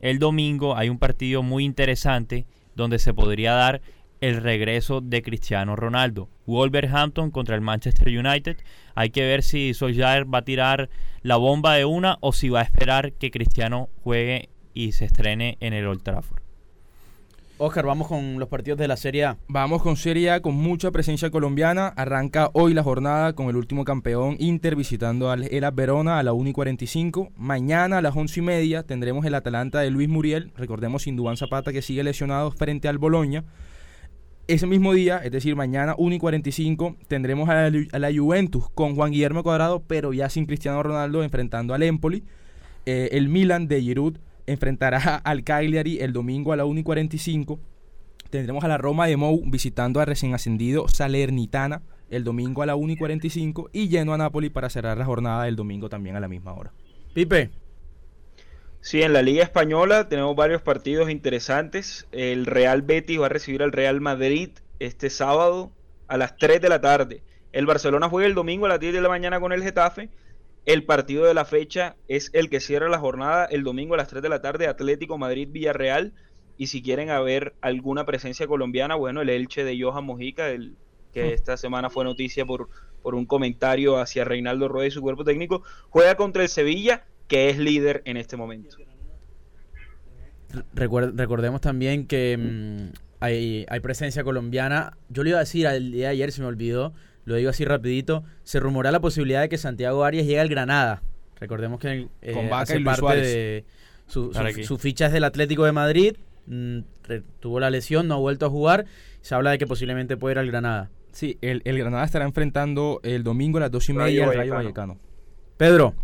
[0.00, 2.46] el domingo hay un partido muy interesante
[2.78, 3.82] donde se podría dar
[4.20, 6.28] el regreso de Cristiano Ronaldo.
[6.46, 8.56] Wolverhampton contra el Manchester United.
[8.94, 10.88] Hay que ver si Solskjaer va a tirar
[11.22, 15.58] la bomba de una o si va a esperar que Cristiano juegue y se estrene
[15.60, 16.47] en el Old Trafford.
[17.60, 19.36] Oscar, vamos con los partidos de la Serie A.
[19.48, 21.88] Vamos con Serie A con mucha presencia colombiana.
[21.88, 26.32] Arranca hoy la jornada con el último campeón Inter visitando al Elas Verona a la
[26.32, 27.32] 1 y 45.
[27.36, 30.52] Mañana a las 11 y media tendremos el Atalanta de Luis Muriel.
[30.56, 33.44] Recordemos sin Dubán Zapata que sigue lesionado frente al Boloña.
[34.46, 39.10] Ese mismo día, es decir, mañana 1 y 45, tendremos a la, Juventus con Juan
[39.10, 42.22] Guillermo Cuadrado, pero ya sin Cristiano Ronaldo enfrentando al Empoli.
[42.86, 44.18] Eh, el Milan de Giroud
[44.52, 47.58] enfrentará al Cagliari el domingo a la 1 y 45.
[48.30, 52.76] Tendremos a la Roma de Mou visitando a recién ascendido Salernitana el domingo a la
[52.76, 56.20] 1 y 45 y lleno a Napoli para cerrar la jornada el domingo también a
[56.20, 56.72] la misma hora.
[57.14, 57.50] Pipe,
[58.80, 62.06] Sí, en la Liga Española tenemos varios partidos interesantes.
[62.12, 65.72] El Real Betis va a recibir al Real Madrid este sábado
[66.06, 67.22] a las 3 de la tarde.
[67.52, 70.10] El Barcelona juega el domingo a las 10 de la mañana con el Getafe.
[70.66, 74.08] El partido de la fecha es el que cierra la jornada el domingo a las
[74.08, 76.12] 3 de la tarde, Atlético Madrid-Villarreal.
[76.58, 80.74] Y si quieren haber alguna presencia colombiana, bueno, el Elche de Johan Mojica, el
[81.14, 82.68] que esta semana fue noticia por,
[83.02, 87.48] por un comentario hacia Reinaldo Rueda y su cuerpo técnico, juega contra el Sevilla, que
[87.48, 88.76] es líder en este momento.
[90.74, 94.96] recuer- recordemos también que mm, hay, hay presencia colombiana.
[95.08, 96.92] Yo le iba a decir el día de ayer, se me olvidó,
[97.28, 101.02] lo digo así rapidito, se rumora la posibilidad de que Santiago Arias llegue al Granada.
[101.38, 103.26] Recordemos que eh, Con Vaca hace y parte Suárez.
[103.26, 103.64] de...
[104.06, 106.78] Su, ficha es del Atlético de Madrid, mm,
[107.40, 108.86] tuvo la lesión, no ha vuelto a jugar.
[109.20, 110.90] Se habla de que posiblemente puede ir al Granada.
[111.12, 114.98] Sí, el, Granada estará enfrentando el domingo a las dos y media al Rayo Vallecano.
[115.58, 115.94] Pedro.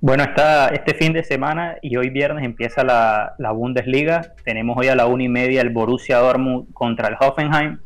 [0.00, 4.34] Bueno, está este fin de semana y hoy viernes empieza la, la Bundesliga.
[4.44, 7.80] Tenemos hoy a la una y media el Borussia Dortmund contra el Hoffenheim.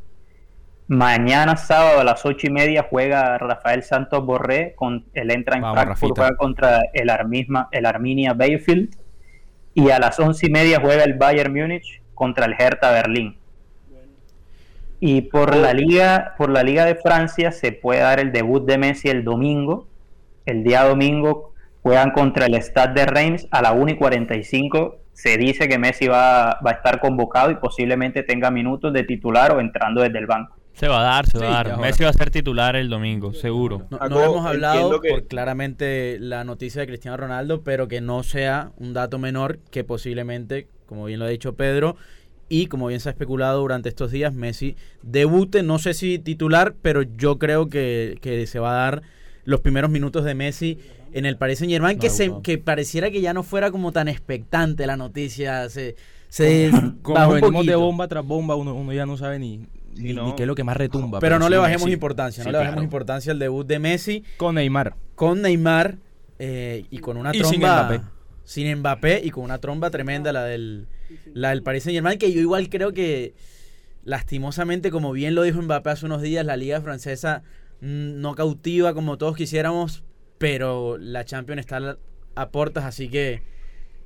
[0.88, 5.62] Mañana sábado a las ocho y media juega Rafael Santos Borré con el entra en
[5.62, 8.96] Frankfurt juega contra el, Armisma, el Arminia Bayfield
[9.74, 13.38] y a las once y media juega el Bayern Múnich contra el Hertha Berlín.
[15.00, 18.78] Y por la liga, por la liga de Francia se puede dar el debut de
[18.78, 19.88] Messi el domingo.
[20.46, 25.36] El día domingo juegan contra el Stade de Reims a la 1 y 45 se
[25.36, 29.60] dice que Messi va, va, a estar convocado y posiblemente tenga minutos de titular o
[29.60, 30.56] entrando desde el banco.
[30.74, 31.78] Se va a dar, se va a dar.
[31.78, 33.86] Messi va a ser titular el domingo, seguro.
[33.90, 38.92] No, hemos hablado por claramente la noticia de Cristiano Ronaldo, pero que no sea un
[38.92, 41.96] dato menor que posiblemente, como bien lo ha dicho Pedro,
[42.48, 46.74] y como bien se ha especulado durante estos días, Messi debute, no sé si titular,
[46.82, 49.02] pero yo creo que, se va a dar
[49.44, 50.78] los primeros minutos de Messi
[51.12, 54.08] en el Paris Saint Germain, que, se, que pareciera que ya no fuera como tan
[54.08, 55.68] expectante la noticia.
[55.68, 55.96] Se,
[56.28, 56.70] se
[57.02, 60.46] como venimos de bomba tras bomba, uno, uno ya no sabe ni, ni, qué es
[60.46, 61.20] lo que más retumba.
[61.20, 64.24] Pero, no le bajemos importancia, no le bajemos importancia al debut de Messi.
[64.36, 64.96] Con Neymar.
[65.14, 65.98] Con Neymar
[66.38, 68.10] eh, y con una tromba.
[68.44, 69.20] Sin Mbappé.
[69.22, 70.88] y con una tromba tremenda, la del,
[71.32, 73.34] la del Paris Saint Germain, que yo igual creo que
[74.04, 77.42] lastimosamente, como bien lo dijo Mbappé hace unos días, la liga francesa
[77.80, 80.02] mm, no cautiva como todos quisiéramos,
[80.38, 81.98] pero la Champions está
[82.34, 83.51] a puertas, así que...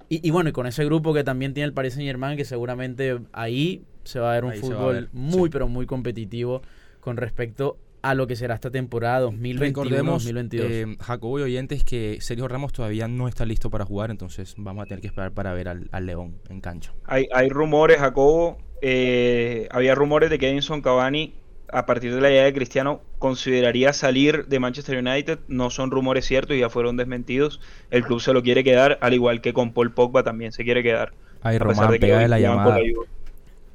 [0.08, 2.44] Y, y, bueno, y con ese grupo que también tiene el Paris Saint Germain, que
[2.44, 6.62] seguramente ahí se va a ver un fútbol muy, pero muy competitivo
[7.00, 10.60] con respecto a lo que será esta temporada 2021-2022.
[10.60, 14.84] Eh, Jacobo y oyentes que Sergio Ramos todavía no está listo para jugar, entonces vamos
[14.84, 16.92] a tener que esperar para ver al, León en cancha.
[17.04, 21.34] Hay, hay rumores, Jacobo, eh, había rumores de que Edinson Cavani
[21.72, 25.38] a partir de la llegada de Cristiano consideraría salir de Manchester United.
[25.48, 27.60] No son rumores ciertos y ya fueron desmentidos.
[27.90, 30.82] El club se lo quiere quedar, al igual que con Paul Pogba también se quiere
[30.82, 31.12] quedar.
[31.42, 32.78] Ay, Román, pega de la llamada.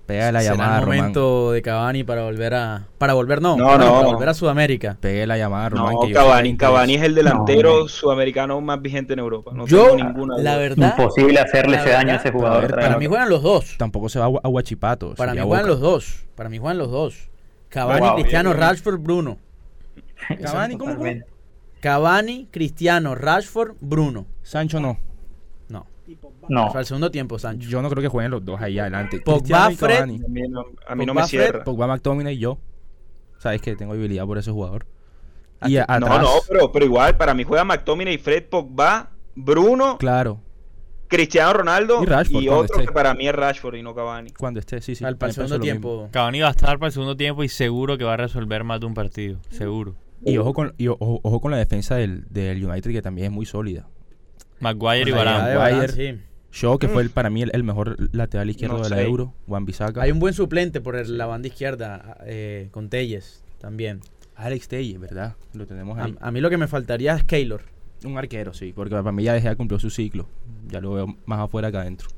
[0.06, 2.88] Pega la llamada, el momento de Cavani para volver a...
[2.97, 3.56] Para volver, no.
[3.56, 4.97] para volver a Sudamérica.
[4.99, 5.93] Pegue la llamada, Román.
[5.93, 9.51] No, Cavani, Cavani es el delantero sudamericano más vigente en Europa.
[9.54, 10.95] No Yo, ninguna la verdad...
[10.97, 12.75] Imposible hacerle ese daño a ese jugador.
[12.75, 13.77] para mí juegan los dos.
[13.77, 15.13] Tampoco se va a Guachipato.
[15.15, 16.25] Para mí juegan los dos.
[16.36, 17.31] Para mí juegan los dos.
[17.71, 19.38] Cavani, Cristiano, Rashford, Bruno.
[20.41, 21.03] Cavani, ¿cómo?
[21.79, 24.27] Cavani, Cristiano, Rashford, Bruno.
[24.43, 24.97] Sancho no.
[26.49, 26.67] No.
[26.67, 27.69] Para el segundo tiempo, Sancho.
[27.69, 29.21] Yo no creo que jueguen los dos ahí adelante.
[29.21, 30.01] Pogba, Fred.
[30.01, 31.63] A mí no, me cierra.
[31.63, 32.57] Pogba, McTominay y yo.
[33.38, 34.86] Sabes que tengo debilidad por ese jugador.
[35.65, 39.97] Y no, no, pero, pero igual, para mí juega McTominay, Fred, Pogba, Bruno.
[39.97, 40.39] Claro.
[41.12, 44.32] Cristiano Ronaldo y, otro que para mí es Rashford y no Cavani.
[44.32, 45.04] Cuando esté, sí, sí.
[45.04, 46.08] Al, para el segundo tiempo.
[46.10, 48.80] Cavani va a estar para el segundo tiempo y seguro que va a resolver más
[48.80, 49.39] de un partido.
[49.50, 49.93] Seguro.
[50.24, 53.45] Y ojo con, y ojo, con la defensa del, del, United que también es muy
[53.45, 53.88] sólida.
[54.62, 55.88] Maguire y Varane.
[55.89, 56.19] Sí.
[56.54, 60.02] Shaw, que fue el, para mí el, mejor lateral izquierdo de la Euro, Juan Bisaca.
[60.02, 64.00] Hay un buen suplente por la banda izquierda, eh, con Telles también.
[64.36, 65.36] Alex Telles, ¿verdad?
[65.54, 66.15] Lo tenemos ahí.
[66.19, 67.63] A, mí lo que me faltaría es Keylor.
[68.03, 70.27] Un arquero, sí, porque para mí ya dejé de cumplir su ciclo.
[70.67, 72.09] Ya lo veo más afuera que adentro.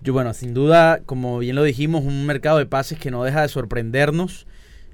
[0.00, 3.42] Yo, bueno, sin duda, como bien lo dijimos, un mercado de pases que no deja
[3.42, 4.46] de sorprendernos.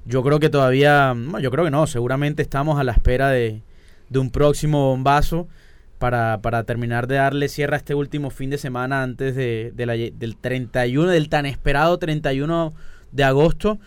[0.05, 3.61] Yo creo que todavía, bueno, yo creo que no, seguramente estamos a la espera de,
[4.09, 5.47] de un próximo bombazo
[5.97, 10.37] para, para, terminar de darle cierre a este último fin de semana antes de, del
[10.37, 12.73] 31, del tan esperado 31
[13.11, 13.79] de agosto,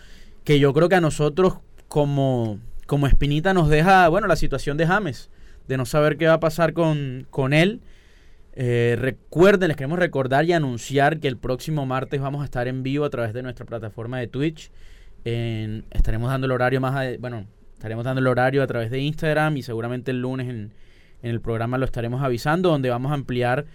[0.43, 1.55] que yo creo que a nosotros
[1.87, 5.29] como, como espinita nos deja, bueno, la situación de James,
[5.67, 7.81] de no saber qué va a pasar con, con él.
[8.55, 12.83] Eh, recuerden, les queremos recordar y anunciar que el próximo martes vamos a estar en
[12.83, 14.71] vivo a través de nuestra plataforma de Twitch.
[15.23, 19.63] estaremos dando el horario más, bueno, estaremos dando el horario a través de Instagram y
[19.63, 20.71] seguramente el lunes en
[21.23, 23.65] en el programa lo estaremos avisando, donde vamos a ampliar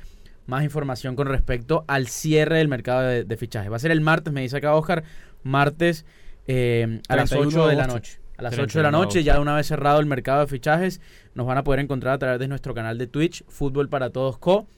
[0.46, 3.72] más información con respecto al cierre del mercado de, fichajes.
[3.72, 5.02] Va a ser el martes, me dice acá Oscar,
[5.42, 6.04] martes
[6.46, 8.20] eh, a las 8 de la noche.
[8.38, 11.00] A las 8 de la noche, ya una vez cerrado el mercado de fichajes,
[11.34, 14.38] nos van a poder encontrar a través de nuestro canal de Twitch, Fútbol para Todos
[14.38, 14.68] Co.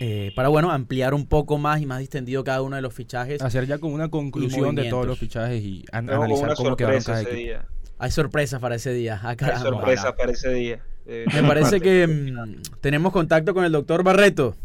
[0.00, 3.40] Eh, para bueno ampliar un poco más y más distendido cada uno de los fichajes.
[3.40, 7.60] Hacer ya como una conclusión de todos los fichajes y analizar cómo quedaron cada equipo.
[8.00, 9.20] Hay sorpresas para ese día.
[9.22, 10.82] Ah, Hay sorpresas para ese día.
[11.06, 14.56] Eh, Me parece que mm, tenemos contacto con el doctor Barreto.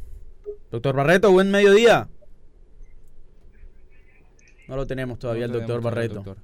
[0.71, 2.07] Doctor Barreto, buen mediodía.
[4.67, 6.35] No lo tenemos todavía el doctor Barreto.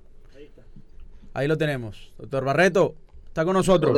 [1.39, 2.11] Ahí lo tenemos.
[2.17, 2.95] Doctor Barreto,
[3.27, 3.97] está con nosotros.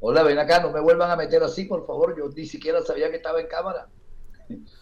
[0.00, 2.16] Hola, ven acá, no me vuelvan a meter así, por favor.
[2.16, 3.86] Yo ni siquiera sabía que estaba en cámara.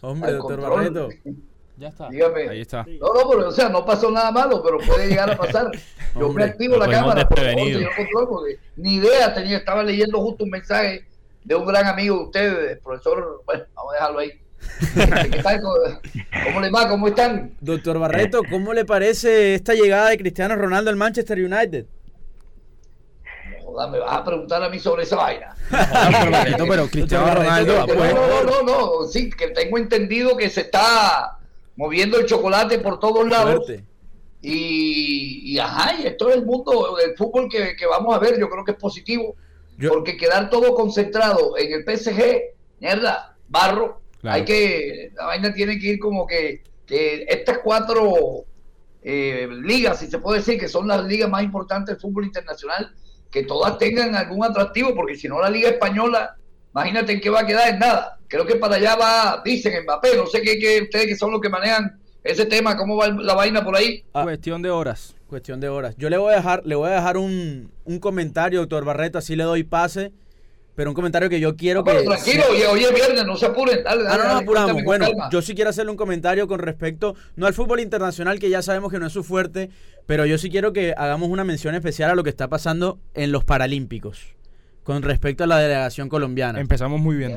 [0.00, 1.08] Hombre, doctor Barreto.
[1.76, 2.08] Ya está.
[2.08, 2.50] Dígame.
[2.50, 2.87] Ahí está.
[3.00, 5.72] No, no, pero o sea, no pasó nada malo, pero puede llegar a pasar.
[6.14, 7.78] Yo me Hombre, activo lo la cámara, por favor, desprevenido.
[7.80, 9.56] señor control, porque ni idea tenía.
[9.56, 11.04] Estaba leyendo justo un mensaje
[11.42, 13.42] de un gran amigo de ustedes, el profesor.
[13.44, 14.40] Bueno, vamos a dejarlo ahí.
[15.31, 15.61] ¿Qué tal?
[16.44, 16.88] ¿Cómo les va?
[16.88, 17.52] ¿Cómo están?
[17.61, 21.87] Doctor Barreto, ¿cómo le parece esta llegada de Cristiano Ronaldo al Manchester United?
[23.90, 25.54] Me vas a preguntar a mí sobre esa vaina.
[25.70, 27.78] pero, Barreto, pero Cristiano Ronaldo.
[27.78, 31.38] No, pues, no, no, no, no, sí, que tengo entendido que se está
[31.76, 33.70] moviendo el chocolate por todos lados.
[34.40, 38.38] Y, y ajá, y esto es el mundo del fútbol que, que vamos a ver,
[38.38, 39.37] yo creo que es positivo,
[39.76, 42.40] Yo- porque quedar todo concentrado en el PSG,
[42.81, 44.37] mierda, barro, Claro.
[44.37, 48.44] hay que, la vaina tiene que ir como que, que estas cuatro
[49.02, 52.92] eh, ligas, si se puede decir, que son las ligas más importantes del fútbol internacional,
[53.31, 56.37] que todas tengan algún atractivo, porque si no la liga española,
[56.72, 58.18] imagínate en qué va a quedar en nada.
[58.26, 61.40] Creo que para allá va, dicen Mbappé, no sé qué, qué ustedes que son los
[61.40, 64.04] que manejan ese tema, cómo va la vaina por ahí.
[64.12, 64.24] Ah.
[64.24, 65.14] Cuestión de horas.
[65.28, 65.94] Cuestión de horas.
[65.96, 69.37] Yo le voy a dejar, le voy a dejar un, un comentario, doctor Barreto, así
[69.37, 70.12] le doy pase,
[70.78, 72.06] pero un comentario que yo quiero Pero que...
[72.06, 74.84] tranquilo, hoy, hoy es viernes, no se apuren, dale, Ah, no, no dale, apuramos.
[74.84, 75.28] Bueno, calma.
[75.32, 78.92] yo sí quiero hacerle un comentario con respecto, no al fútbol internacional, que ya sabemos
[78.92, 79.70] que no es su fuerte,
[80.06, 83.32] pero yo sí quiero que hagamos una mención especial a lo que está pasando en
[83.32, 84.36] los Paralímpicos,
[84.84, 86.60] con respecto a la delegación colombiana.
[86.60, 87.36] Empezamos muy bien.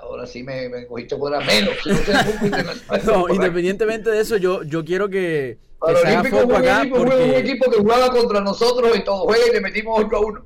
[0.00, 1.74] Ahora sí me, me cogiste fuera menos.
[1.82, 3.02] si no.
[3.26, 7.08] No, independientemente de eso, yo, yo quiero que, que se haga Paralímpico foco fue un,
[7.08, 10.44] fue equipo que jugaba contra nosotros y todo juega y le metimos 8 a 1.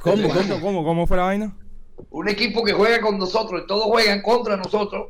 [0.00, 0.28] ¿Cómo,
[0.60, 1.06] ¿Cómo, cómo?
[1.06, 1.56] fue la vaina?
[2.10, 5.08] Un equipo que juega con nosotros y todos juegan contra nosotros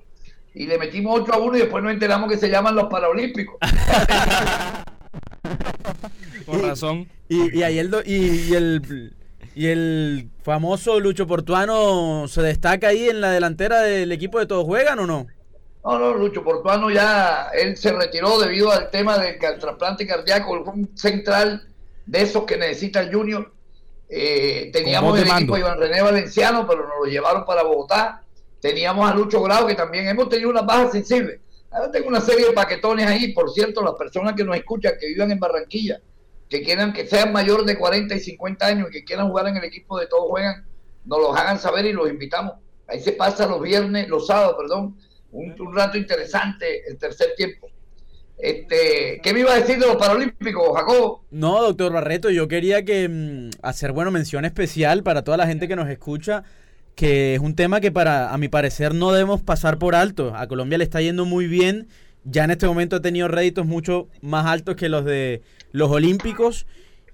[0.54, 3.56] y le metimos 8 a 1 y después nos enteramos que se llaman los Paralímpicos.
[6.46, 7.08] Con razón.
[7.28, 9.12] Y, y ahí el, do- y, y el
[9.54, 14.64] y el famoso Lucho Portuano se destaca ahí en la delantera del equipo de todos
[14.64, 15.26] juegan o no?
[15.84, 20.90] No, no, Lucho Portuano ya, él se retiró debido al tema del trasplante cardíaco, un
[20.96, 21.68] central
[22.06, 23.52] de esos que necesita el Junior.
[24.14, 25.54] Eh, teníamos el equipo mando.
[25.54, 28.22] de Iván René Valenciano, pero nos lo llevaron para Bogotá.
[28.60, 31.40] Teníamos a Lucho Grau, que también hemos tenido unas bajas sensibles.
[31.70, 35.06] Ahora tengo una serie de paquetones ahí, por cierto, las personas que nos escuchan, que
[35.06, 35.98] vivan en Barranquilla,
[36.50, 39.56] que quieran que sean mayor de 40 y 50 años y que quieran jugar en
[39.56, 40.66] el equipo de todos juegan,
[41.06, 42.56] nos los hagan saber y los invitamos.
[42.88, 44.98] Ahí se pasa los viernes, los sábados, perdón,
[45.30, 47.70] un, un rato interesante el tercer tiempo.
[48.38, 51.24] Este, ¿Qué me iba a decir de los Paralímpicos, Jacobo?
[51.30, 55.68] No, doctor Barreto, yo quería que mm, hacer bueno mención especial para toda la gente
[55.68, 56.42] que nos escucha,
[56.96, 60.34] que es un tema que para a mi parecer no debemos pasar por alto.
[60.34, 61.88] A Colombia le está yendo muy bien,
[62.24, 66.66] ya en este momento ha tenido réditos mucho más altos que los de los Olímpicos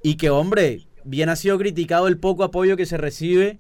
[0.02, 3.58] y que hombre, bien ha sido criticado el poco apoyo que se recibe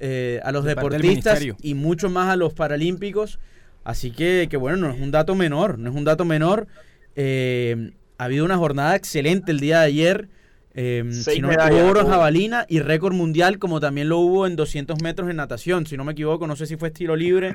[0.00, 3.38] eh, a los De deportistas y mucho más a los Paralímpicos.
[3.84, 6.66] Así que, que bueno, no es un dato menor, no es un dato menor.
[7.20, 10.28] Eh, ha habido una jornada excelente el día de ayer.
[10.74, 14.08] Eh, Seis si no me medallas, equivoco, oro en jabalina y récord mundial, como también
[14.08, 15.86] lo hubo en 200 metros en natación.
[15.86, 17.54] Si no me equivoco, no sé si fue estilo libre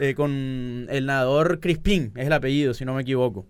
[0.00, 3.46] eh, con el nadador Crispín, es el apellido, si no me equivoco.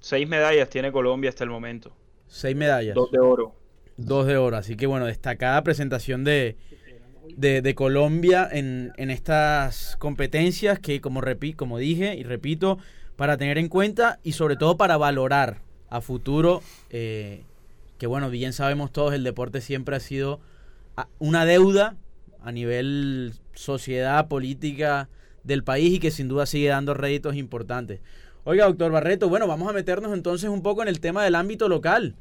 [0.00, 1.96] Seis medallas tiene Colombia hasta el momento.
[2.26, 3.54] Seis medallas, Dos de oro.
[3.96, 4.56] dos de oro.
[4.58, 6.56] Así que bueno, destacada presentación de,
[7.36, 12.78] de, de Colombia en, en estas competencias que, como, repi- como dije y repito,
[13.16, 15.58] para tener en cuenta y sobre todo para valorar
[15.90, 17.42] a futuro, eh,
[17.98, 20.40] que bueno, bien sabemos todos, el deporte siempre ha sido
[20.96, 21.96] a- una deuda
[22.42, 25.08] a nivel sociedad, política
[25.44, 28.00] del país y que sin duda sigue dando réditos importantes.
[28.44, 31.68] Oiga, doctor Barreto, bueno, vamos a meternos entonces un poco en el tema del ámbito
[31.68, 32.14] local.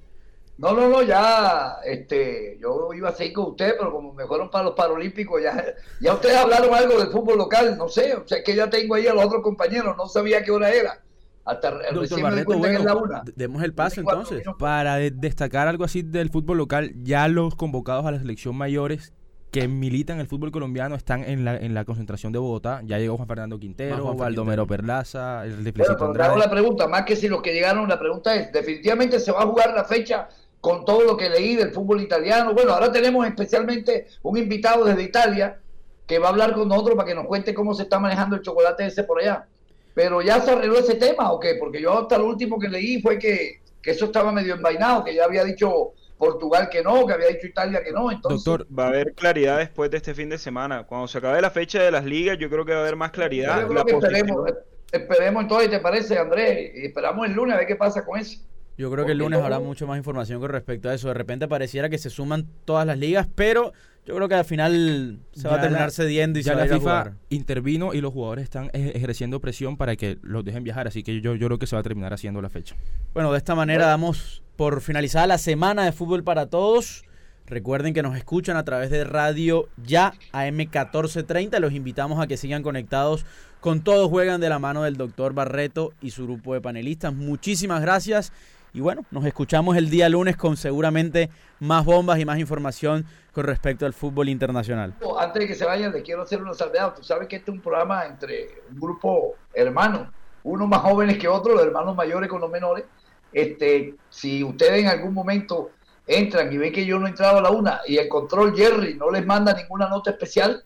[0.61, 4.49] No, no, no, ya, este, yo iba a seguir con usted, pero como me fueron
[4.51, 5.63] para los Paralímpicos, ya,
[5.99, 8.93] ya ustedes hablaron algo del fútbol local, no sé, o sea, es que ya tengo
[8.93, 11.01] ahí a los otros compañeros, no sabía qué hora era,
[11.45, 13.23] hasta Doctor recién me di Barreto, es la bueno, una.
[13.35, 14.37] demos el paso 24 entonces.
[14.45, 14.59] minutos.
[14.59, 19.13] Para de- destacar algo así del fútbol local, ya los convocados a la selección mayores
[19.49, 22.81] que militan el fútbol colombiano están en la, en la concentración de Bogotá.
[22.85, 24.65] Ya llegó Juan Fernando Quintero, Juan Baldomero.
[24.65, 27.99] Perlaza, el Bueno, pero te hago la pregunta, más que si los que llegaron, la
[27.99, 30.29] pregunta es, definitivamente se va a jugar la fecha
[30.61, 32.53] con todo lo que leí del fútbol italiano.
[32.53, 35.59] Bueno, ahora tenemos especialmente un invitado desde Italia
[36.07, 38.41] que va a hablar con nosotros para que nos cuente cómo se está manejando el
[38.41, 39.47] chocolate ese por allá.
[39.93, 41.55] Pero ya se arregló ese tema o qué?
[41.59, 45.13] Porque yo hasta lo último que leí fue que, que eso estaba medio envainado, que
[45.15, 48.11] ya había dicho Portugal que no, que había dicho Italia que no.
[48.11, 50.83] Entonces, Doctor, Va a haber claridad después de este fin de semana.
[50.85, 53.11] Cuando se acabe la fecha de las ligas, yo creo que va a haber más
[53.11, 53.61] claridad.
[53.61, 54.51] yo creo La que posición- esperemos,
[54.91, 56.71] esperemos entonces, ¿te parece, Andrés?
[56.75, 58.39] Esperamos el lunes a ver qué pasa con eso.
[58.77, 61.07] Yo creo que el lunes habrá mucho más información con respecto a eso.
[61.09, 63.73] De repente pareciera que se suman todas las ligas, pero
[64.07, 66.71] yo creo que al final se va a terminar cediendo y ya se va la
[66.73, 67.13] a FIFA jugar.
[67.29, 71.21] intervino y los jugadores están ej- ejerciendo presión para que los dejen viajar, así que
[71.21, 72.75] yo, yo creo que se va a terminar haciendo la fecha.
[73.13, 77.03] Bueno, de esta manera damos por finalizada la semana de fútbol para todos.
[77.45, 81.59] Recuerden que nos escuchan a través de Radio Ya AM 1430.
[81.59, 83.25] Los invitamos a que sigan conectados
[83.59, 87.13] con Todos Juegan de la mano del doctor Barreto y su grupo de panelistas.
[87.13, 88.31] Muchísimas gracias.
[88.73, 93.45] Y bueno, nos escuchamos el día lunes con seguramente más bombas y más información con
[93.45, 94.93] respecto al fútbol internacional.
[95.19, 96.93] Antes de que se vayan, les quiero hacer una salvedad.
[96.95, 100.11] Tú sabes que este es un programa entre un grupo hermano,
[100.43, 102.85] unos más jóvenes que otros, los hermanos mayores con los menores.
[103.33, 105.71] Este, si ustedes en algún momento
[106.07, 108.95] entran y ven que yo no he entrado a la una y el control Jerry
[108.95, 110.63] no les manda ninguna nota especial,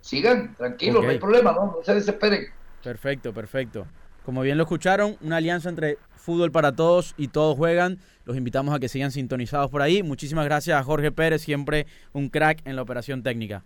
[0.00, 2.46] sigan, tranquilos, no hay problema, no, no se desesperen.
[2.82, 3.86] Perfecto, perfecto.
[4.24, 8.00] Como bien lo escucharon, una alianza entre Fútbol para Todos y Todos Juegan.
[8.26, 10.02] Los invitamos a que sigan sintonizados por ahí.
[10.02, 13.64] Muchísimas gracias a Jorge Pérez, siempre un crack en la operación técnica.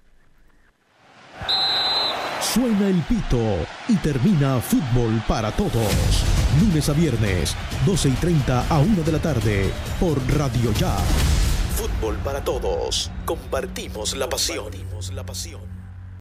[2.40, 3.42] Suena el pito
[3.88, 6.24] y termina Fútbol para Todos.
[6.60, 10.94] Lunes a viernes, 12 y 30 a 1 de la tarde, por Radio Ya.
[11.74, 13.10] Fútbol para Todos.
[13.24, 14.70] Compartimos la pasión.
[15.12, 15.71] la pasión.